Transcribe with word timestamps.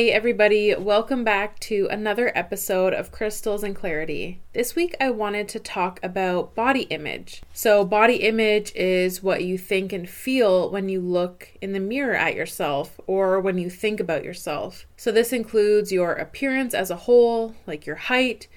Hey, 0.00 0.12
everybody, 0.12 0.74
welcome 0.74 1.24
back 1.24 1.60
to 1.60 1.86
another 1.90 2.32
episode 2.34 2.94
of 2.94 3.12
Crystals 3.12 3.62
and 3.62 3.76
Clarity. 3.76 4.40
This 4.54 4.74
week 4.74 4.96
I 4.98 5.10
wanted 5.10 5.46
to 5.50 5.58
talk 5.58 6.00
about 6.02 6.54
body 6.54 6.84
image. 6.84 7.42
So, 7.52 7.84
body 7.84 8.16
image 8.22 8.72
is 8.74 9.22
what 9.22 9.44
you 9.44 9.58
think 9.58 9.92
and 9.92 10.08
feel 10.08 10.70
when 10.70 10.88
you 10.88 11.02
look 11.02 11.52
in 11.60 11.74
the 11.74 11.80
mirror 11.80 12.14
at 12.14 12.34
yourself 12.34 12.98
or 13.06 13.40
when 13.40 13.58
you 13.58 13.68
think 13.68 14.00
about 14.00 14.24
yourself. 14.24 14.86
So, 14.96 15.12
this 15.12 15.34
includes 15.34 15.92
your 15.92 16.14
appearance 16.14 16.72
as 16.72 16.90
a 16.90 16.96
whole, 16.96 17.54
like 17.66 17.84
your 17.84 17.96
height, 17.96 18.48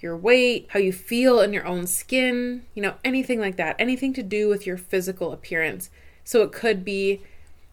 your 0.00 0.18
weight, 0.18 0.66
how 0.68 0.80
you 0.80 0.92
feel 0.92 1.40
in 1.40 1.54
your 1.54 1.66
own 1.66 1.86
skin, 1.86 2.66
you 2.74 2.82
know, 2.82 2.96
anything 3.06 3.40
like 3.40 3.56
that, 3.56 3.76
anything 3.78 4.12
to 4.12 4.22
do 4.22 4.50
with 4.50 4.66
your 4.66 4.76
physical 4.76 5.32
appearance. 5.32 5.88
So, 6.24 6.42
it 6.42 6.52
could 6.52 6.84
be 6.84 7.22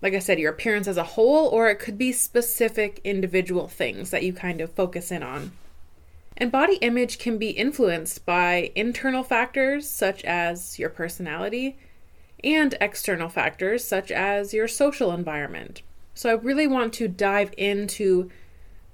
like 0.02 0.14
I 0.14 0.20
said, 0.20 0.40
your 0.40 0.52
appearance 0.52 0.88
as 0.88 0.98
a 0.98 1.04
whole, 1.04 1.48
or 1.48 1.70
it 1.70 1.80
could 1.80 1.98
be 1.98 2.12
specific 2.12 3.02
individual 3.04 3.68
things 3.68 4.12
that 4.12 4.24
you 4.24 4.34
kind 4.34 4.62
of 4.62 4.72
focus 4.72 5.12
in 5.12 5.24
on. 5.24 5.52
And 6.36 6.52
body 6.52 6.76
image 6.76 7.18
can 7.18 7.40
be 7.40 7.50
influenced 7.50 8.26
by 8.26 8.72
internal 8.76 9.24
factors 9.24 9.90
such 9.90 10.24
as 10.24 10.78
your 10.78 10.90
personality 10.90 11.78
and 12.44 12.76
external 12.80 13.28
factors 13.28 13.84
such 13.84 14.12
as 14.12 14.54
your 14.54 14.68
social 14.68 15.12
environment. 15.12 15.82
So, 16.14 16.30
I 16.30 16.34
really 16.34 16.68
want 16.68 16.94
to 16.94 17.08
dive 17.08 17.54
into 17.58 18.30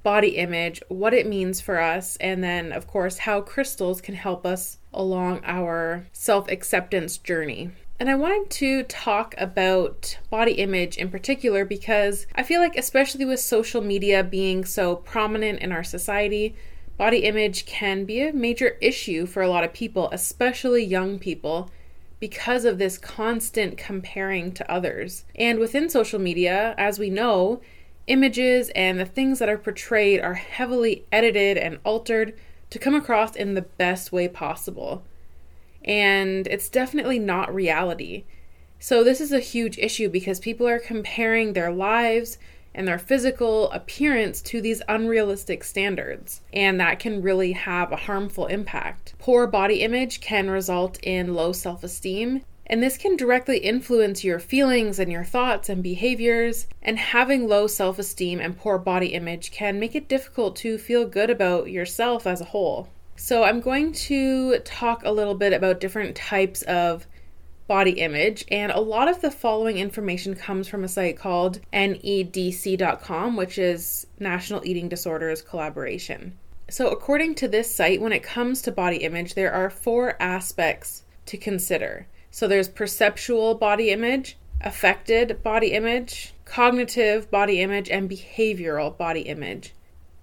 body 0.04 0.36
image, 0.38 0.82
what 0.90 1.14
it 1.14 1.28
means 1.28 1.62
for 1.62 1.80
us, 1.80 2.18
and 2.18 2.44
then, 2.44 2.72
of 2.72 2.88
course, 2.88 3.20
how 3.20 3.42
crystals 3.42 4.02
can 4.02 4.16
help 4.16 4.46
us 4.46 4.78
along 4.94 5.42
our 5.44 6.06
self 6.12 6.50
acceptance 6.50 7.18
journey. 7.18 7.72
And 8.00 8.10
I 8.10 8.16
wanted 8.16 8.50
to 8.50 8.84
talk 8.84 9.36
about 9.38 10.18
body 10.30 10.54
image 10.54 10.98
in 10.98 11.10
particular 11.10 11.64
because 11.64 12.26
I 12.36 12.44
feel 12.44 12.60
like, 12.60 12.76
especially 12.76 13.24
with 13.24 13.40
social 13.40 13.82
media 13.82 14.24
being 14.24 14.66
so 14.66 14.96
prominent 14.96 15.60
in 15.60 15.72
our 15.72 15.84
society, 15.84 16.56
body 16.98 17.20
image 17.20 17.66
can 17.66 18.04
be 18.04 18.22
a 18.22 18.34
major 18.34 18.78
issue 18.82 19.26
for 19.26 19.42
a 19.42 19.48
lot 19.48 19.64
of 19.64 19.74
people, 19.74 20.10
especially 20.12 20.84
young 20.84 21.20
people, 21.20 21.70
because 22.20 22.66
of 22.66 22.78
this 22.78 22.98
constant 22.98 23.78
comparing 23.78 24.52
to 24.54 24.72
others. 24.72 25.26
And 25.36 25.60
within 25.60 25.90
social 25.90 26.20
media, 26.20 26.74
as 26.78 26.98
we 26.98 27.10
know, 27.10 27.62
images 28.08 28.70
and 28.76 29.00
the 29.00 29.06
things 29.06 29.40
that 29.40 29.50
are 29.50 29.58
portrayed 29.58 30.20
are 30.20 30.34
heavily 30.34 31.06
edited 31.12 31.58
and 31.58 31.80
altered 31.84 32.34
to 32.70 32.80
come 32.80 32.96
across 32.96 33.36
in 33.36 33.54
the 33.54 33.62
best 33.62 34.12
way 34.12 34.28
possible 34.28 35.04
and 35.84 36.48
it's 36.48 36.70
definitely 36.70 37.20
not 37.20 37.54
reality. 37.54 38.24
So, 38.80 39.04
this 39.04 39.22
is 39.22 39.32
a 39.32 39.40
huge 39.40 39.78
issue 39.78 40.10
because 40.10 40.40
people 40.40 40.68
are 40.68 40.80
comparing 40.80 41.54
their 41.54 41.72
lives 41.72 42.38
and 42.76 42.88
their 42.88 43.00
physical 43.00 43.72
appearance 43.72 44.42
to 44.42 44.60
these 44.60 44.82
unrealistic 44.90 45.64
standards, 45.64 46.42
and 46.52 46.80
that 46.80 47.00
can 47.00 47.22
really 47.22 47.52
have 47.52 47.92
a 47.92 47.98
harmful 47.98 48.48
impact. 48.48 49.14
Poor 49.20 49.46
body 49.48 49.82
image 49.82 50.22
can 50.22 50.50
result 50.50 51.00
in 51.04 51.34
low 51.34 51.52
self 51.52 51.84
esteem, 51.84 52.42
and 52.66 52.82
this 52.82 52.98
can 52.98 53.16
directly 53.16 53.60
influence 53.60 54.24
your 54.24 54.40
feelings 54.40 54.98
and 54.98 55.12
your 55.12 55.24
thoughts 55.24 55.70
and 55.70 55.84
behaviors. 55.84 56.68
And 56.82 56.98
having 56.98 57.48
low 57.48 57.68
self 57.68 58.00
esteem 58.00 58.40
and 58.40 58.58
poor 58.58 58.78
body 58.78 59.08
image 59.08 59.52
can 59.52 59.80
make 59.80 59.96
it 59.96 60.10
difficult 60.10 60.56
to 60.58 60.78
feel 60.78 61.06
good 61.06 61.30
about 61.30 61.70
yourself 61.70 62.26
as 62.26 62.42
a 62.42 62.46
whole. 62.46 62.90
So, 63.16 63.44
I'm 63.44 63.62
going 63.62 63.94
to 63.94 64.58
talk 64.60 65.04
a 65.06 65.12
little 65.12 65.36
bit 65.36 65.54
about 65.54 65.80
different 65.80 66.16
types 66.16 66.62
of 66.64 67.08
body 67.68 67.92
image, 67.92 68.44
and 68.50 68.72
a 68.72 68.80
lot 68.80 69.08
of 69.08 69.22
the 69.22 69.32
following 69.32 69.78
information 69.78 70.36
comes 70.36 70.68
from 70.68 70.84
a 70.84 70.88
site 70.88 71.18
called 71.18 71.62
NEDC.com, 71.72 73.36
which 73.36 73.58
is 73.58 74.08
National 74.20 74.66
Eating 74.66 74.90
Disorders 74.90 75.42
Collaboration. 75.42 76.38
So, 76.70 76.90
according 76.90 77.36
to 77.36 77.48
this 77.48 77.74
site, 77.74 78.02
when 78.02 78.14
it 78.14 78.24
comes 78.24 78.62
to 78.64 78.72
body 78.72 78.98
image, 78.98 79.36
there 79.36 79.54
are 79.54 79.70
four 79.70 80.22
aspects 80.22 81.04
to 81.28 81.38
consider. 81.38 82.08
So, 82.32 82.48
there's 82.48 82.68
perceptual 82.68 83.56
body 83.56 83.92
image, 83.92 84.38
affective 84.60 85.44
body 85.44 85.74
image, 85.74 86.34
cognitive 86.46 87.30
body 87.30 87.62
image, 87.62 87.90
and 87.90 88.10
behavioral 88.10 88.98
body 88.98 89.22
image. 89.22 89.74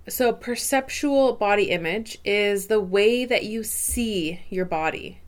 So, 0.09 0.33
perceptual 0.33 1.35
body 1.35 1.71
image 1.71 2.19
is 2.25 2.67
the 2.67 2.81
way 2.81 3.25
that 3.27 3.45
you 3.45 3.63
see 3.63 4.41
your 4.49 4.65
body. 4.65 5.21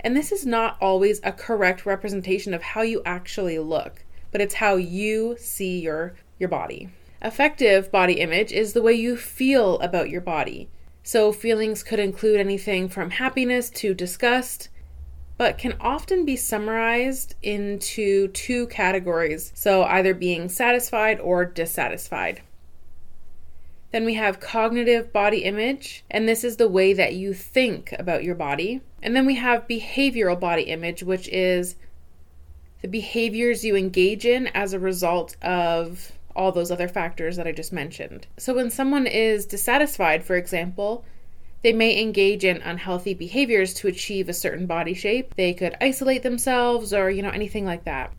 And 0.00 0.16
this 0.16 0.32
is 0.32 0.46
not 0.46 0.76
always 0.80 1.20
a 1.22 1.32
correct 1.32 1.84
representation 1.84 2.54
of 2.54 2.62
how 2.62 2.82
you 2.82 3.02
actually 3.04 3.58
look, 3.58 4.04
but 4.30 4.40
it's 4.40 4.54
how 4.54 4.76
you 4.76 5.36
see 5.38 5.80
your, 5.80 6.14
your 6.38 6.48
body. 6.48 6.88
Affective 7.20 7.90
body 7.90 8.14
image 8.14 8.52
is 8.52 8.72
the 8.72 8.82
way 8.82 8.94
you 8.94 9.16
feel 9.16 9.78
about 9.80 10.08
your 10.08 10.20
body. 10.20 10.68
So, 11.02 11.32
feelings 11.32 11.82
could 11.82 11.98
include 11.98 12.38
anything 12.38 12.88
from 12.88 13.10
happiness 13.10 13.70
to 13.70 13.92
disgust, 13.92 14.68
but 15.36 15.58
can 15.58 15.76
often 15.80 16.24
be 16.24 16.36
summarized 16.36 17.34
into 17.42 18.28
two 18.28 18.68
categories. 18.68 19.50
So, 19.54 19.82
either 19.82 20.14
being 20.14 20.48
satisfied 20.48 21.18
or 21.18 21.44
dissatisfied. 21.44 22.42
Then 23.92 24.04
we 24.06 24.14
have 24.14 24.40
cognitive 24.40 25.12
body 25.12 25.44
image, 25.44 26.04
and 26.10 26.26
this 26.26 26.44
is 26.44 26.56
the 26.56 26.68
way 26.68 26.94
that 26.94 27.14
you 27.14 27.34
think 27.34 27.94
about 27.98 28.24
your 28.24 28.34
body. 28.34 28.80
And 29.02 29.14
then 29.14 29.26
we 29.26 29.36
have 29.36 29.68
behavioral 29.68 30.40
body 30.40 30.62
image, 30.62 31.02
which 31.02 31.28
is 31.28 31.76
the 32.80 32.88
behaviors 32.88 33.64
you 33.64 33.76
engage 33.76 34.24
in 34.24 34.48
as 34.48 34.72
a 34.72 34.78
result 34.78 35.36
of 35.42 36.12
all 36.34 36.52
those 36.52 36.70
other 36.70 36.88
factors 36.88 37.36
that 37.36 37.46
I 37.46 37.52
just 37.52 37.72
mentioned. 37.72 38.26
So 38.38 38.54
when 38.54 38.70
someone 38.70 39.06
is 39.06 39.44
dissatisfied, 39.44 40.24
for 40.24 40.36
example, 40.36 41.04
they 41.62 41.72
may 41.72 42.00
engage 42.00 42.44
in 42.44 42.62
unhealthy 42.62 43.14
behaviors 43.14 43.74
to 43.74 43.88
achieve 43.88 44.28
a 44.28 44.34
certain 44.34 44.66
body 44.66 44.94
shape. 44.94 45.34
They 45.36 45.52
could 45.52 45.76
isolate 45.80 46.22
themselves 46.22 46.92
or, 46.94 47.10
you 47.10 47.22
know, 47.22 47.30
anything 47.30 47.64
like 47.64 47.84
that. 47.84 48.12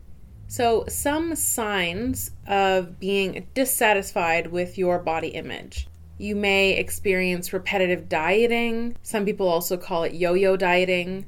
So, 0.46 0.84
some 0.88 1.34
signs 1.34 2.30
of 2.46 3.00
being 3.00 3.46
dissatisfied 3.54 4.48
with 4.48 4.76
your 4.78 4.98
body 4.98 5.28
image. 5.28 5.88
You 6.18 6.36
may 6.36 6.72
experience 6.72 7.52
repetitive 7.52 8.08
dieting. 8.08 8.96
Some 9.02 9.24
people 9.24 9.48
also 9.48 9.76
call 9.76 10.04
it 10.04 10.14
yo 10.14 10.34
yo 10.34 10.56
dieting. 10.56 11.26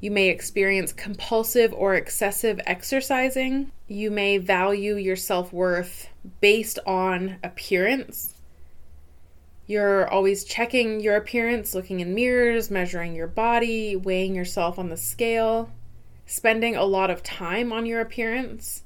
You 0.00 0.10
may 0.10 0.28
experience 0.28 0.92
compulsive 0.92 1.72
or 1.72 1.94
excessive 1.94 2.60
exercising. 2.66 3.72
You 3.88 4.10
may 4.10 4.38
value 4.38 4.94
your 4.94 5.16
self 5.16 5.52
worth 5.52 6.08
based 6.40 6.78
on 6.86 7.38
appearance. 7.42 8.34
You're 9.66 10.08
always 10.08 10.44
checking 10.44 11.00
your 11.00 11.16
appearance, 11.16 11.74
looking 11.74 12.00
in 12.00 12.14
mirrors, 12.14 12.70
measuring 12.70 13.14
your 13.14 13.28
body, 13.28 13.96
weighing 13.96 14.34
yourself 14.34 14.78
on 14.78 14.88
the 14.88 14.96
scale 14.96 15.70
spending 16.30 16.76
a 16.76 16.84
lot 16.84 17.10
of 17.10 17.24
time 17.24 17.72
on 17.72 17.84
your 17.84 18.00
appearance, 18.00 18.84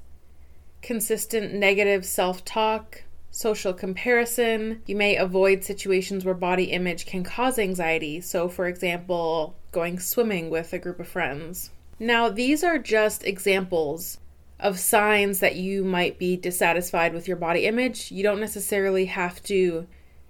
consistent 0.81 1.53
negative 1.53 2.03
self 2.03 2.43
talk, 2.43 3.03
social 3.29 3.71
comparison. 3.71 4.81
You 4.87 4.95
may 4.95 5.15
avoid 5.15 5.63
situations 5.63 6.25
where 6.25 6.33
body 6.33 6.65
image 6.65 7.05
can 7.05 7.23
cause 7.23 7.59
anxiety. 7.59 8.19
So, 8.19 8.49
for 8.49 8.67
example, 8.67 9.55
going 9.71 9.99
swimming 9.99 10.49
with 10.49 10.73
a 10.73 10.79
group 10.79 10.99
of 10.99 11.07
friends. 11.07 11.69
Now, 11.99 12.29
these 12.29 12.63
are 12.63 12.79
just 12.79 13.23
examples 13.23 14.17
of 14.59 14.79
signs 14.79 15.39
that 15.39 15.55
you 15.55 15.83
might 15.83 16.17
be 16.17 16.35
dissatisfied 16.37 17.13
with 17.13 17.27
your 17.27 17.37
body 17.37 17.67
image. 17.67 18.11
You 18.11 18.23
don't 18.23 18.39
necessarily 18.39 19.05
have 19.05 19.43
to 19.43 19.85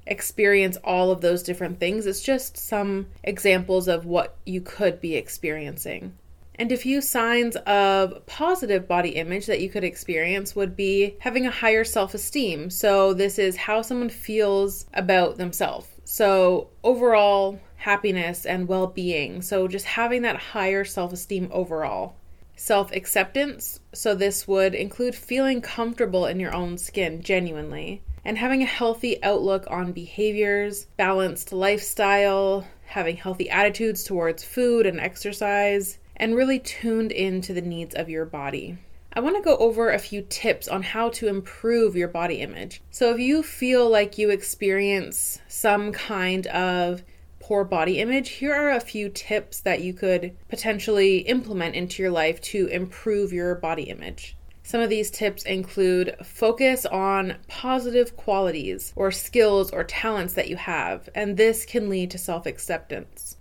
experience 0.05 0.77
all 0.83 1.11
of 1.11 1.21
those 1.21 1.43
different 1.43 1.79
things. 1.79 2.05
It's 2.05 2.21
just 2.21 2.57
some 2.57 3.07
examples 3.23 3.87
of 3.87 4.05
what 4.05 4.35
you 4.45 4.59
could 4.59 4.99
be 4.99 5.15
experiencing. 5.15 6.13
And 6.57 6.71
a 6.71 6.77
few 6.77 7.01
signs 7.01 7.57
of 7.57 8.25
positive 8.27 8.87
body 8.87 9.09
image 9.09 9.45
that 9.47 9.59
you 9.59 9.69
could 9.69 9.83
experience 9.83 10.55
would 10.55 10.75
be 10.75 11.17
having 11.19 11.45
a 11.45 11.51
higher 11.51 11.83
self 11.83 12.13
esteem. 12.13 12.69
So, 12.69 13.13
this 13.13 13.37
is 13.37 13.57
how 13.57 13.81
someone 13.81 14.09
feels 14.09 14.85
about 14.93 15.37
themselves. 15.37 15.87
So, 16.05 16.69
overall 16.83 17.59
happiness 17.75 18.45
and 18.45 18.69
well 18.69 18.87
being. 18.87 19.41
So, 19.41 19.67
just 19.67 19.85
having 19.85 20.21
that 20.21 20.37
higher 20.37 20.85
self 20.85 21.11
esteem 21.11 21.49
overall. 21.51 22.15
Self 22.55 22.93
acceptance. 22.93 23.81
So, 23.93 24.15
this 24.15 24.47
would 24.47 24.73
include 24.73 25.13
feeling 25.13 25.59
comfortable 25.61 26.25
in 26.25 26.39
your 26.39 26.55
own 26.55 26.77
skin 26.77 27.21
genuinely 27.21 28.01
and 28.23 28.37
having 28.37 28.63
a 28.63 28.65
healthy 28.65 29.21
outlook 29.21 29.65
on 29.69 29.91
behaviors, 29.91 30.85
balanced 30.95 31.51
lifestyle, 31.51 32.65
having 32.85 33.17
healthy 33.17 33.49
attitudes 33.49 34.05
towards 34.05 34.43
food 34.43 34.85
and 34.85 35.01
exercise 35.01 35.99
and 36.17 36.35
really 36.35 36.59
tuned 36.59 37.11
into 37.11 37.53
the 37.53 37.61
needs 37.61 37.95
of 37.95 38.09
your 38.09 38.25
body. 38.25 38.77
I 39.13 39.21
want 39.21 39.37
to 39.37 39.41
go 39.41 39.55
over 39.57 39.91
a 39.91 39.99
few 39.99 40.21
tips 40.21 40.67
on 40.67 40.83
how 40.83 41.09
to 41.11 41.27
improve 41.27 41.95
your 41.95 42.09
body 42.09 42.41
image. 42.41 42.81
So, 42.91 43.13
if 43.13 43.19
you 43.19 43.43
feel 43.43 43.89
like 43.89 44.17
you 44.17 44.29
experience 44.29 45.39
some 45.47 45.93
kind 45.93 46.47
of 46.47 47.01
poor 47.39 47.63
body 47.63 47.99
image, 47.99 48.29
here 48.29 48.53
are 48.53 48.71
a 48.71 48.81
few 48.81 49.07
tips 49.07 49.61
that 49.61 49.81
you 49.81 49.93
could 49.93 50.35
potentially 50.49 51.19
implement 51.19 51.75
into 51.75 52.01
your 52.01 52.11
life 52.11 52.41
to 52.41 52.67
improve 52.67 53.31
your 53.31 53.55
body 53.55 53.83
image. 53.83 54.35
Some 54.63 54.81
of 54.81 54.89
these 54.89 55.11
tips 55.11 55.43
include 55.43 56.15
focus 56.23 56.87
on 56.87 57.37
positive 57.47 58.17
qualities 58.17 58.91
or 58.95 59.11
skills 59.11 59.71
or 59.71 59.83
talents 59.83 60.33
that 60.33 60.49
you 60.49 60.55
have, 60.55 61.07
and 61.13 61.37
this 61.37 61.65
can 61.65 61.87
lead 61.87 62.09
to 62.11 62.17
self 62.17 62.47
acceptance. 62.47 63.37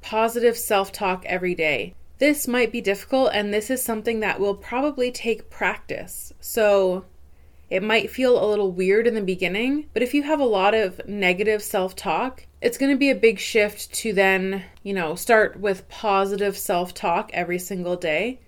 Positive 0.00 0.56
self 0.56 0.90
talk 0.90 1.24
every 1.26 1.54
day. 1.54 1.94
This 2.18 2.46
might 2.46 2.70
be 2.70 2.80
difficult, 2.80 3.30
and 3.32 3.52
this 3.52 3.70
is 3.70 3.82
something 3.82 4.20
that 4.20 4.38
will 4.38 4.54
probably 4.54 5.10
take 5.10 5.50
practice. 5.50 6.32
So, 6.40 7.04
it 7.70 7.82
might 7.82 8.10
feel 8.10 8.42
a 8.42 8.46
little 8.46 8.70
weird 8.70 9.06
in 9.06 9.14
the 9.14 9.20
beginning, 9.20 9.88
but 9.92 10.02
if 10.02 10.14
you 10.14 10.22
have 10.22 10.38
a 10.38 10.44
lot 10.44 10.74
of 10.74 11.00
negative 11.08 11.62
self 11.62 11.96
talk, 11.96 12.46
it's 12.60 12.78
going 12.78 12.92
to 12.92 12.98
be 12.98 13.10
a 13.10 13.16
big 13.16 13.38
shift 13.38 13.92
to 13.94 14.12
then, 14.12 14.64
you 14.82 14.94
know, 14.94 15.16
start 15.16 15.58
with 15.58 15.88
positive 15.88 16.56
self 16.56 16.94
talk 16.94 17.30
every 17.32 17.58
single 17.58 17.96
day. 17.96 18.40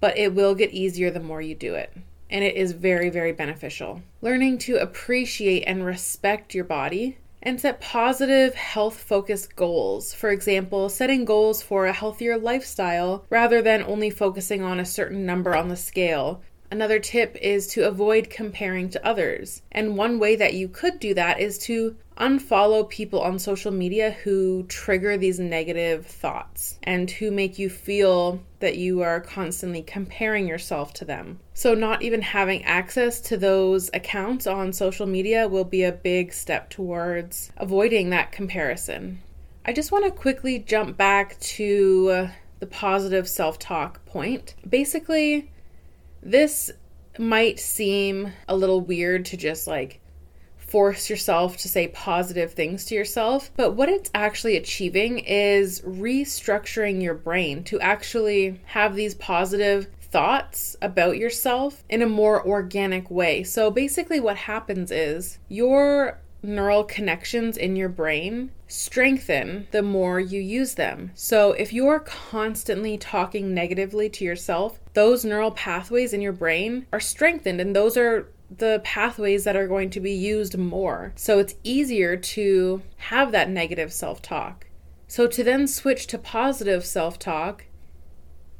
But 0.00 0.16
it 0.16 0.34
will 0.34 0.54
get 0.54 0.70
easier 0.70 1.10
the 1.10 1.20
more 1.20 1.42
you 1.42 1.54
do 1.54 1.74
it. 1.74 1.92
And 2.30 2.42
it 2.44 2.56
is 2.56 2.72
very, 2.72 3.10
very 3.10 3.32
beneficial. 3.32 4.02
Learning 4.22 4.58
to 4.58 4.76
appreciate 4.76 5.64
and 5.64 5.84
respect 5.84 6.54
your 6.54 6.64
body 6.64 7.18
and 7.42 7.60
set 7.60 7.80
positive 7.80 8.54
health 8.54 8.98
focused 8.98 9.56
goals. 9.56 10.12
For 10.12 10.30
example, 10.30 10.88
setting 10.88 11.24
goals 11.24 11.62
for 11.62 11.86
a 11.86 11.92
healthier 11.92 12.38
lifestyle 12.38 13.24
rather 13.30 13.62
than 13.62 13.82
only 13.82 14.10
focusing 14.10 14.62
on 14.62 14.80
a 14.80 14.84
certain 14.84 15.26
number 15.26 15.54
on 15.54 15.68
the 15.68 15.76
scale 15.76 16.42
Another 16.70 16.98
tip 16.98 17.36
is 17.40 17.66
to 17.68 17.86
avoid 17.86 18.30
comparing 18.30 18.88
to 18.90 19.06
others. 19.06 19.62
And 19.70 19.96
one 19.96 20.18
way 20.18 20.36
that 20.36 20.54
you 20.54 20.68
could 20.68 20.98
do 20.98 21.14
that 21.14 21.40
is 21.40 21.58
to 21.60 21.96
unfollow 22.18 22.88
people 22.88 23.20
on 23.20 23.38
social 23.38 23.70
media 23.70 24.10
who 24.10 24.64
trigger 24.68 25.16
these 25.16 25.38
negative 25.38 26.06
thoughts 26.06 26.78
and 26.82 27.10
who 27.10 27.30
make 27.30 27.58
you 27.58 27.68
feel 27.68 28.40
that 28.60 28.76
you 28.76 29.02
are 29.02 29.20
constantly 29.20 29.82
comparing 29.82 30.48
yourself 30.48 30.94
to 30.94 31.04
them. 31.04 31.38
So, 31.52 31.74
not 31.74 32.02
even 32.02 32.22
having 32.22 32.64
access 32.64 33.20
to 33.22 33.36
those 33.36 33.90
accounts 33.92 34.46
on 34.46 34.72
social 34.72 35.06
media 35.06 35.46
will 35.46 35.64
be 35.64 35.82
a 35.82 35.92
big 35.92 36.32
step 36.32 36.70
towards 36.70 37.52
avoiding 37.58 38.10
that 38.10 38.32
comparison. 38.32 39.20
I 39.64 39.72
just 39.72 39.92
want 39.92 40.04
to 40.04 40.10
quickly 40.10 40.58
jump 40.58 40.96
back 40.96 41.38
to 41.40 42.28
the 42.60 42.66
positive 42.66 43.28
self 43.28 43.58
talk 43.58 44.04
point. 44.06 44.54
Basically, 44.68 45.50
this 46.30 46.70
might 47.18 47.58
seem 47.58 48.32
a 48.48 48.56
little 48.56 48.80
weird 48.80 49.24
to 49.26 49.36
just 49.36 49.66
like 49.66 50.00
force 50.56 51.08
yourself 51.08 51.56
to 51.56 51.68
say 51.68 51.88
positive 51.88 52.52
things 52.52 52.84
to 52.86 52.94
yourself, 52.94 53.50
but 53.56 53.72
what 53.72 53.88
it's 53.88 54.10
actually 54.14 54.56
achieving 54.56 55.20
is 55.20 55.80
restructuring 55.82 57.00
your 57.00 57.14
brain 57.14 57.62
to 57.64 57.80
actually 57.80 58.60
have 58.66 58.96
these 58.96 59.14
positive 59.14 59.86
thoughts 60.00 60.76
about 60.82 61.16
yourself 61.16 61.84
in 61.88 62.02
a 62.02 62.08
more 62.08 62.44
organic 62.46 63.10
way. 63.10 63.44
So 63.44 63.70
basically, 63.70 64.18
what 64.18 64.36
happens 64.36 64.90
is 64.90 65.38
your 65.48 66.20
neural 66.46 66.84
connections 66.84 67.56
in 67.56 67.76
your 67.76 67.88
brain 67.88 68.50
strengthen 68.68 69.66
the 69.70 69.82
more 69.82 70.18
you 70.18 70.40
use 70.40 70.74
them. 70.74 71.10
So, 71.14 71.52
if 71.52 71.72
you're 71.72 72.00
constantly 72.00 72.98
talking 72.98 73.54
negatively 73.54 74.08
to 74.10 74.24
yourself, 74.24 74.80
those 74.94 75.24
neural 75.24 75.50
pathways 75.50 76.12
in 76.12 76.20
your 76.20 76.32
brain 76.32 76.86
are 76.92 77.00
strengthened, 77.00 77.60
and 77.60 77.74
those 77.74 77.96
are 77.96 78.28
the 78.56 78.80
pathways 78.84 79.44
that 79.44 79.56
are 79.56 79.66
going 79.66 79.90
to 79.90 80.00
be 80.00 80.12
used 80.12 80.56
more. 80.56 81.12
So, 81.16 81.38
it's 81.38 81.54
easier 81.62 82.16
to 82.16 82.82
have 82.96 83.32
that 83.32 83.50
negative 83.50 83.92
self 83.92 84.22
talk. 84.22 84.66
So, 85.08 85.26
to 85.26 85.44
then 85.44 85.66
switch 85.66 86.06
to 86.08 86.18
positive 86.18 86.84
self 86.84 87.18
talk, 87.18 87.66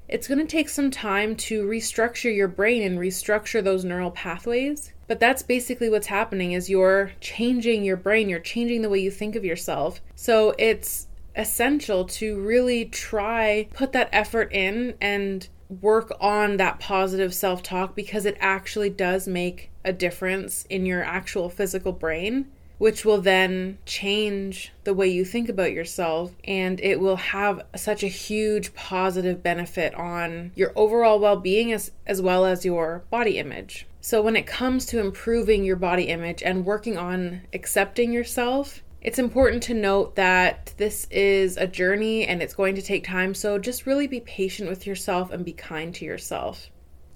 it's 0.08 0.28
going 0.28 0.38
to 0.38 0.46
take 0.46 0.68
some 0.68 0.90
time 0.90 1.34
to 1.36 1.66
restructure 1.66 2.34
your 2.34 2.48
brain 2.48 2.82
and 2.82 2.98
restructure 2.98 3.62
those 3.62 3.84
neural 3.84 4.12
pathways. 4.12 4.92
But 5.06 5.20
that's 5.20 5.42
basically 5.42 5.88
what's 5.88 6.08
happening 6.08 6.52
is 6.52 6.68
you're 6.68 7.12
changing 7.20 7.84
your 7.84 7.96
brain, 7.96 8.28
you're 8.28 8.40
changing 8.40 8.82
the 8.82 8.88
way 8.88 8.98
you 8.98 9.10
think 9.10 9.36
of 9.36 9.44
yourself. 9.44 10.00
So 10.14 10.54
it's 10.58 11.06
essential 11.36 12.04
to 12.06 12.40
really 12.40 12.86
try 12.86 13.68
put 13.74 13.92
that 13.92 14.08
effort 14.12 14.52
in 14.52 14.94
and 15.00 15.48
work 15.80 16.12
on 16.20 16.56
that 16.56 16.80
positive 16.80 17.34
self-talk 17.34 17.94
because 17.94 18.24
it 18.24 18.36
actually 18.40 18.90
does 18.90 19.28
make 19.28 19.70
a 19.84 19.92
difference 19.92 20.64
in 20.70 20.86
your 20.86 21.02
actual 21.02 21.48
physical 21.48 21.92
brain 21.92 22.46
which 22.78 23.04
will 23.04 23.20
then 23.20 23.78
change 23.86 24.72
the 24.84 24.94
way 24.94 25.08
you 25.08 25.24
think 25.24 25.48
about 25.48 25.72
yourself 25.72 26.32
and 26.44 26.80
it 26.80 27.00
will 27.00 27.16
have 27.16 27.62
such 27.74 28.02
a 28.02 28.08
huge 28.08 28.74
positive 28.74 29.42
benefit 29.42 29.94
on 29.94 30.52
your 30.54 30.72
overall 30.76 31.18
well-being 31.18 31.72
as, 31.72 31.90
as 32.06 32.20
well 32.20 32.44
as 32.44 32.64
your 32.64 33.04
body 33.10 33.38
image. 33.38 33.86
So 34.00 34.22
when 34.22 34.36
it 34.36 34.46
comes 34.46 34.86
to 34.86 35.00
improving 35.00 35.64
your 35.64 35.76
body 35.76 36.04
image 36.04 36.42
and 36.42 36.64
working 36.64 36.96
on 36.96 37.42
accepting 37.52 38.12
yourself, 38.12 38.82
it's 39.00 39.18
important 39.18 39.62
to 39.64 39.74
note 39.74 40.16
that 40.16 40.74
this 40.76 41.06
is 41.10 41.56
a 41.56 41.66
journey 41.66 42.26
and 42.26 42.42
it's 42.42 42.54
going 42.54 42.74
to 42.74 42.82
take 42.82 43.04
time, 43.04 43.34
so 43.34 43.58
just 43.58 43.86
really 43.86 44.06
be 44.06 44.20
patient 44.20 44.68
with 44.68 44.86
yourself 44.86 45.30
and 45.30 45.44
be 45.44 45.52
kind 45.52 45.94
to 45.94 46.04
yourself. 46.04 46.70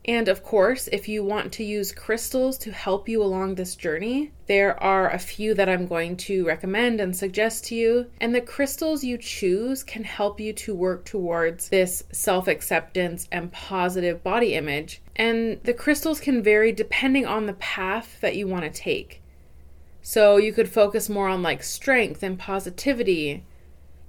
And 0.06 0.28
of 0.28 0.42
course, 0.42 0.88
if 0.88 1.08
you 1.08 1.22
want 1.22 1.52
to 1.52 1.64
use 1.64 1.92
crystals 1.92 2.56
to 2.58 2.72
help 2.72 3.08
you 3.08 3.22
along 3.22 3.54
this 3.54 3.76
journey, 3.76 4.32
there 4.46 4.82
are 4.82 5.10
a 5.10 5.18
few 5.18 5.52
that 5.54 5.68
I'm 5.68 5.86
going 5.86 6.16
to 6.18 6.46
recommend 6.46 7.00
and 7.00 7.14
suggest 7.14 7.66
to 7.66 7.74
you. 7.74 8.06
And 8.18 8.34
the 8.34 8.40
crystals 8.40 9.04
you 9.04 9.18
choose 9.18 9.84
can 9.84 10.04
help 10.04 10.40
you 10.40 10.54
to 10.54 10.74
work 10.74 11.04
towards 11.04 11.68
this 11.68 12.02
self 12.12 12.48
acceptance 12.48 13.28
and 13.30 13.52
positive 13.52 14.22
body 14.22 14.54
image. 14.54 15.02
And 15.16 15.62
the 15.64 15.74
crystals 15.74 16.18
can 16.18 16.42
vary 16.42 16.72
depending 16.72 17.26
on 17.26 17.44
the 17.44 17.52
path 17.54 18.18
that 18.20 18.36
you 18.36 18.48
want 18.48 18.64
to 18.64 18.70
take. 18.70 19.20
So 20.02 20.38
you 20.38 20.54
could 20.54 20.70
focus 20.70 21.10
more 21.10 21.28
on 21.28 21.42
like 21.42 21.62
strength 21.62 22.22
and 22.22 22.38
positivity 22.38 23.44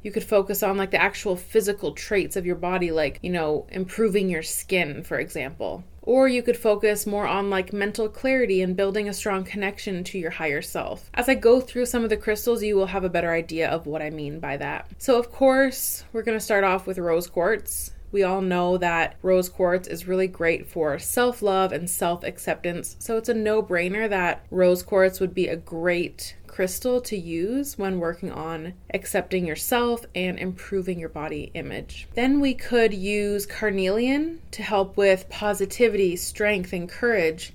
you 0.03 0.11
could 0.11 0.23
focus 0.23 0.63
on 0.63 0.77
like 0.77 0.91
the 0.91 1.01
actual 1.01 1.35
physical 1.35 1.91
traits 1.91 2.35
of 2.35 2.45
your 2.45 2.55
body, 2.55 2.91
like, 2.91 3.19
you 3.21 3.31
know, 3.31 3.67
improving 3.69 4.29
your 4.29 4.43
skin, 4.43 5.03
for 5.03 5.19
example. 5.19 5.83
Or 6.03 6.27
you 6.27 6.41
could 6.41 6.57
focus 6.57 7.05
more 7.05 7.27
on 7.27 7.49
like 7.49 7.73
mental 7.73 8.09
clarity 8.09 8.61
and 8.61 8.75
building 8.75 9.07
a 9.07 9.13
strong 9.13 9.43
connection 9.43 10.03
to 10.05 10.17
your 10.17 10.31
higher 10.31 10.61
self. 10.61 11.09
As 11.13 11.29
I 11.29 11.35
go 11.35 11.61
through 11.61 11.85
some 11.85 12.03
of 12.03 12.09
the 12.09 12.17
crystals, 12.17 12.63
you 12.63 12.75
will 12.75 12.87
have 12.87 13.03
a 13.03 13.09
better 13.09 13.31
idea 13.31 13.69
of 13.69 13.85
what 13.85 14.01
I 14.01 14.09
mean 14.09 14.39
by 14.39 14.57
that. 14.57 14.89
So, 14.97 15.19
of 15.19 15.31
course, 15.31 16.03
we're 16.11 16.23
going 16.23 16.37
to 16.37 16.43
start 16.43 16.63
off 16.63 16.87
with 16.87 16.97
rose 16.97 17.27
quartz. 17.27 17.91
We 18.11 18.23
all 18.23 18.41
know 18.41 18.77
that 18.77 19.15
rose 19.21 19.47
quartz 19.47 19.87
is 19.87 20.07
really 20.07 20.27
great 20.27 20.67
for 20.67 20.99
self 20.99 21.41
love 21.41 21.71
and 21.71 21.89
self 21.89 22.25
acceptance, 22.25 22.97
so 22.99 23.15
it's 23.15 23.29
a 23.29 23.33
no 23.33 23.63
brainer 23.63 24.09
that 24.09 24.45
rose 24.51 24.83
quartz 24.83 25.21
would 25.21 25.33
be 25.33 25.47
a 25.47 25.55
great 25.55 26.35
crystal 26.61 27.01
to 27.01 27.17
use 27.17 27.75
when 27.79 27.99
working 27.99 28.31
on 28.31 28.71
accepting 28.93 29.47
yourself 29.47 30.05
and 30.13 30.37
improving 30.37 30.99
your 30.99 31.09
body 31.09 31.49
image. 31.55 32.07
Then 32.13 32.39
we 32.39 32.53
could 32.53 32.93
use 32.93 33.47
carnelian 33.47 34.43
to 34.51 34.61
help 34.61 34.95
with 34.95 35.27
positivity, 35.27 36.15
strength, 36.15 36.71
and 36.71 36.87
courage. 36.87 37.53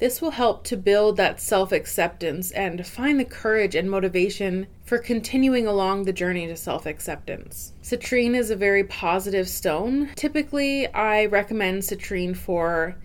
This 0.00 0.20
will 0.20 0.32
help 0.32 0.64
to 0.64 0.76
build 0.76 1.16
that 1.16 1.40
self 1.40 1.72
acceptance 1.72 2.50
and 2.50 2.86
find 2.86 3.18
the 3.18 3.24
courage 3.24 3.74
and 3.74 3.90
motivation 3.90 4.66
for 4.84 4.98
continuing 4.98 5.66
along 5.66 6.02
the 6.02 6.12
journey 6.12 6.46
to 6.46 6.58
self 6.58 6.84
acceptance. 6.84 7.72
Citrine 7.82 8.36
is 8.36 8.50
a 8.50 8.54
very 8.54 8.84
positive 8.84 9.48
stone. 9.48 10.10
Typically, 10.14 10.86
I 10.88 11.24
recommend 11.24 11.84
citrine 11.84 12.36
for 12.36 12.96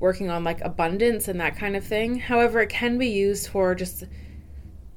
working 0.00 0.28
on 0.28 0.44
like 0.44 0.60
abundance 0.60 1.28
and 1.28 1.40
that 1.40 1.56
kind 1.56 1.74
of 1.74 1.84
thing. 1.84 2.18
However, 2.18 2.60
it 2.60 2.68
can 2.68 2.98
be 2.98 3.08
used 3.08 3.48
for 3.48 3.74
just 3.74 4.04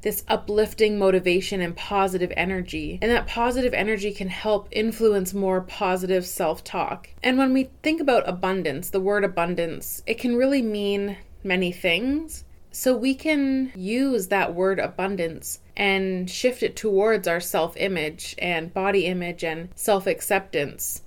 this 0.01 0.24
uplifting 0.27 0.98
motivation 0.98 1.62
and 1.62 1.75
positive 1.75 2.32
energy. 2.38 3.00
And 3.01 3.12
that 3.12 3.27
positive 3.27 3.74
energy 3.74 4.12
can 4.12 4.30
help 4.30 4.68
influence 4.72 5.34
more 5.34 5.62
positive 5.62 6.25
self 6.25 6.63
talk. 6.63 7.10
And 7.24 7.38
when 7.38 7.54
we 7.54 7.70
think 7.84 8.01
about 8.01 8.27
abundance, 8.27 8.89
the 8.89 9.00
word 9.00 9.24
abundance, 9.24 10.04
it 10.06 10.18
can 10.18 10.36
really 10.36 10.62
mean 10.62 11.18
many 11.44 11.72
things. 11.72 12.44
So 12.72 12.96
we 12.96 13.16
can 13.16 13.72
use 13.75 14.27
that 14.27 14.54
word 14.54 14.77
abundance 14.80 15.62
and 15.75 16.30
shift 16.30 16.62
it 16.62 16.75
towards 16.75 17.27
our 17.27 17.39
self 17.39 17.75
image 17.77 18.36
and 18.38 18.74
body 18.74 19.06
image 19.06 19.44
and 19.44 19.70
self 19.75 20.06
acceptance 20.06 21.01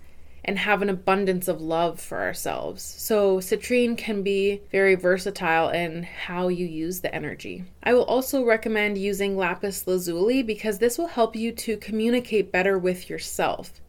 and 0.44 0.58
have 0.58 0.82
an 0.82 0.88
abundance 0.88 1.48
of 1.48 1.60
love 1.60 2.00
for 2.00 2.20
ourselves. 2.20 2.82
So, 2.82 3.38
citrine 3.38 3.96
can 3.96 4.22
be 4.22 4.62
very 4.70 4.94
versatile 4.94 5.68
in 5.68 6.02
how 6.02 6.48
you 6.48 6.66
use 6.66 7.00
the 7.00 7.14
energy. 7.14 7.64
I 7.82 7.92
will 7.94 8.04
also 8.04 8.44
recommend 8.44 8.98
using 8.98 9.36
lapis 9.36 9.86
lazuli 9.86 10.42
because 10.42 10.78
this 10.78 10.98
will 10.98 11.08
help 11.08 11.36
you 11.36 11.52
to 11.52 11.76
communicate 11.76 12.52
better 12.52 12.78
with 12.78 13.10
yourself. 13.10 13.80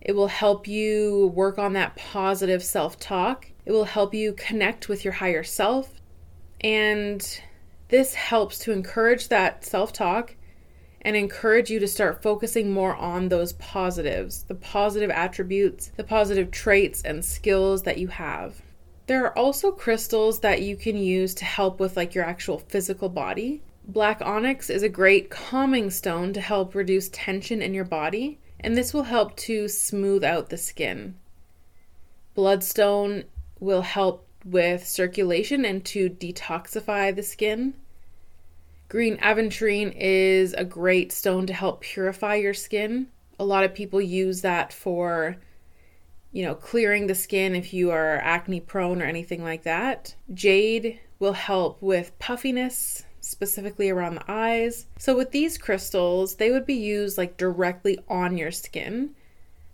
It 0.00 0.16
will 0.16 0.28
help 0.28 0.66
you 0.66 1.32
work 1.34 1.58
on 1.58 1.74
that 1.74 1.96
positive 1.96 2.62
self 2.62 2.98
talk. 2.98 3.48
It 3.64 3.72
will 3.72 3.84
help 3.84 4.12
you 4.12 4.32
connect 4.32 4.88
with 4.88 5.04
your 5.04 5.14
higher 5.14 5.44
self. 5.44 6.00
And 6.60 7.40
this 7.88 8.14
helps 8.14 8.58
to 8.60 8.72
encourage 8.72 9.28
that 9.28 9.64
self 9.64 9.92
talk 9.92 10.34
and 11.02 11.16
encourage 11.16 11.68
you 11.68 11.78
to 11.80 11.88
start 11.88 12.22
focusing 12.22 12.70
more 12.70 12.94
on 12.96 13.28
those 13.28 13.52
positives, 13.54 14.44
the 14.44 14.54
positive 14.54 15.10
attributes, 15.10 15.90
the 15.96 16.04
positive 16.04 16.50
traits 16.50 17.02
and 17.02 17.24
skills 17.24 17.82
that 17.82 17.98
you 17.98 18.08
have. 18.08 18.62
There 19.08 19.24
are 19.24 19.36
also 19.36 19.72
crystals 19.72 20.40
that 20.40 20.62
you 20.62 20.76
can 20.76 20.96
use 20.96 21.34
to 21.34 21.44
help 21.44 21.80
with 21.80 21.96
like 21.96 22.14
your 22.14 22.24
actual 22.24 22.58
physical 22.58 23.08
body. 23.08 23.62
Black 23.86 24.22
onyx 24.22 24.70
is 24.70 24.84
a 24.84 24.88
great 24.88 25.28
calming 25.28 25.90
stone 25.90 26.32
to 26.32 26.40
help 26.40 26.74
reduce 26.74 27.08
tension 27.08 27.60
in 27.60 27.74
your 27.74 27.84
body, 27.84 28.38
and 28.60 28.76
this 28.76 28.94
will 28.94 29.02
help 29.02 29.36
to 29.36 29.68
smooth 29.68 30.22
out 30.22 30.50
the 30.50 30.56
skin. 30.56 31.16
Bloodstone 32.34 33.24
will 33.58 33.82
help 33.82 34.26
with 34.44 34.86
circulation 34.86 35.64
and 35.64 35.84
to 35.84 36.08
detoxify 36.08 37.14
the 37.14 37.22
skin. 37.22 37.74
Green 38.92 39.16
aventurine 39.16 39.94
is 39.96 40.52
a 40.52 40.66
great 40.66 41.12
stone 41.12 41.46
to 41.46 41.54
help 41.54 41.80
purify 41.80 42.34
your 42.34 42.52
skin. 42.52 43.06
A 43.38 43.44
lot 43.46 43.64
of 43.64 43.72
people 43.72 44.02
use 44.02 44.42
that 44.42 44.70
for, 44.70 45.38
you 46.30 46.44
know, 46.44 46.54
clearing 46.54 47.06
the 47.06 47.14
skin 47.14 47.54
if 47.54 47.72
you 47.72 47.90
are 47.90 48.16
acne 48.16 48.60
prone 48.60 49.00
or 49.00 49.06
anything 49.06 49.42
like 49.42 49.62
that. 49.62 50.14
Jade 50.34 51.00
will 51.18 51.32
help 51.32 51.80
with 51.80 52.18
puffiness, 52.18 53.06
specifically 53.22 53.88
around 53.88 54.16
the 54.16 54.30
eyes. 54.30 54.84
So, 54.98 55.16
with 55.16 55.30
these 55.30 55.56
crystals, 55.56 56.34
they 56.34 56.50
would 56.50 56.66
be 56.66 56.74
used 56.74 57.16
like 57.16 57.38
directly 57.38 57.98
on 58.10 58.36
your 58.36 58.50
skin. 58.50 59.14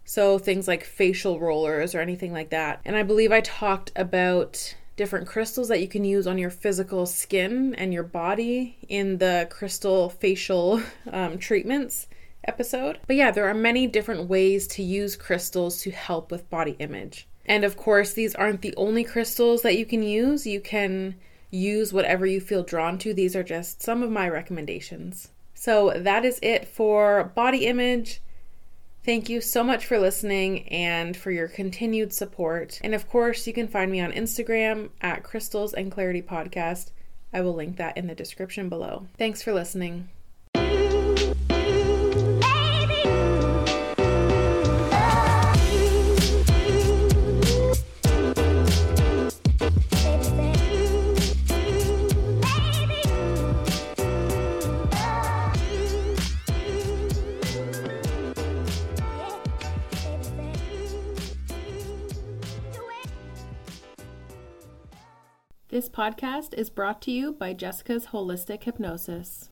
So, 0.05 0.39
things 0.39 0.69
like 0.69 0.85
facial 0.85 1.41
rollers 1.41 1.93
or 1.93 2.01
anything 2.01 2.33
like 2.33 2.51
that. 2.51 2.83
And 2.85 2.95
I 2.95 3.03
believe 3.03 3.33
I 3.33 3.41
talked 3.41 3.91
about 3.97 4.77
different 4.99 5.29
crystals 5.29 5.69
that 5.69 5.81
you 5.81 5.89
can 5.89 6.05
use 6.05 6.27
on 6.27 6.37
your 6.37 6.51
physical 6.51 7.07
skin 7.07 7.75
and 7.77 7.95
your 7.95 8.03
body 8.03 8.77
in 8.89 9.17
the 9.17 9.47
crystal 9.49 10.11
facial 10.11 10.83
um, 11.11 11.39
treatments 11.39 12.09
episode. 12.45 12.99
But 13.07 13.17
yeah, 13.17 13.31
there 13.31 13.49
are 13.49 13.55
many 13.55 13.87
different 13.87 14.29
ways 14.29 14.67
to 14.69 14.83
use 14.83 15.17
crystals 15.17 15.81
to 15.83 15.91
help 15.91 16.31
with 16.31 16.51
body 16.51 16.77
image. 16.81 17.27
And 17.47 17.65
of 17.65 17.77
course, 17.77 18.13
these 18.13 18.35
aren't 18.35 18.61
the 18.61 18.75
only 18.77 19.05
crystals 19.05 19.63
that 19.63 19.79
you 19.79 19.87
can 19.87 20.03
use. 20.03 20.47
You 20.47 20.61
can 20.61 21.15
use 21.51 21.93
whatever 21.93 22.27
you 22.27 22.41
feel 22.41 22.63
drawn 22.63 22.99
to. 22.99 23.15
These 23.15 23.35
are 23.37 23.45
just 23.45 23.83
some 23.83 24.03
of 24.03 24.11
my 24.11 24.29
recommendations. 24.29 25.29
So 25.55 25.93
that 25.97 26.25
is 26.25 26.39
it 26.43 26.67
for 26.69 27.33
body 27.35 27.67
image. 27.67 28.21
Thank 29.05 29.29
you 29.29 29.41
so 29.41 29.65
much 29.65 29.87
for 29.87 29.99
listening 29.99 30.69
and 30.69 31.17
for 31.17 31.31
your 31.31 31.49
continued 31.49 32.13
support. 32.13 32.79
And 32.83 32.95
of 32.95 33.09
course, 33.09 33.47
you 33.47 33.53
can 33.53 33.69
find 33.69 33.91
me 33.91 34.01
on 34.01 34.13
Instagram 34.13 34.91
at 35.01 35.23
Crystals 35.23 35.73
and 35.73 35.91
Clarity 35.91 36.23
Podcast. 36.23 36.91
I 37.33 37.41
will 37.41 37.55
link 37.55 37.77
that 37.77 37.97
in 37.97 38.07
the 38.07 38.15
description 38.15 38.69
below. 38.69 39.07
Thanks 39.17 39.43
for 39.43 39.53
listening. 39.53 40.09
Podcast 65.99 66.55
is 66.55 66.71
brought 66.71 67.03
to 67.03 67.11
you 67.11 67.33
by 67.33 67.53
Jessica's 67.53 68.07
Holistic 68.07 68.63
Hypnosis. 68.63 69.47